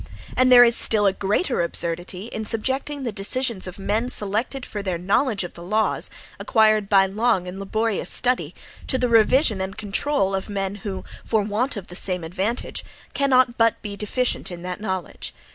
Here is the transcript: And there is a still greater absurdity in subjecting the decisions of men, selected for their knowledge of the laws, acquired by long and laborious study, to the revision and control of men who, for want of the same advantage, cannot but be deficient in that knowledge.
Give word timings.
And 0.35 0.51
there 0.51 0.63
is 0.63 0.73
a 0.75 0.79
still 0.79 1.11
greater 1.13 1.61
absurdity 1.61 2.23
in 2.25 2.43
subjecting 2.43 3.03
the 3.03 3.11
decisions 3.11 3.67
of 3.67 3.77
men, 3.77 4.09
selected 4.09 4.65
for 4.65 4.81
their 4.81 4.97
knowledge 4.97 5.43
of 5.43 5.53
the 5.53 5.61
laws, 5.61 6.09
acquired 6.39 6.89
by 6.89 7.05
long 7.05 7.47
and 7.47 7.59
laborious 7.59 8.09
study, 8.09 8.55
to 8.87 8.97
the 8.97 9.07
revision 9.07 9.61
and 9.61 9.77
control 9.77 10.33
of 10.33 10.49
men 10.49 10.73
who, 10.81 11.05
for 11.23 11.43
want 11.43 11.77
of 11.77 11.85
the 11.85 11.95
same 11.95 12.23
advantage, 12.23 12.83
cannot 13.13 13.59
but 13.59 13.79
be 13.83 13.95
deficient 13.95 14.49
in 14.49 14.63
that 14.63 14.81
knowledge. 14.81 15.35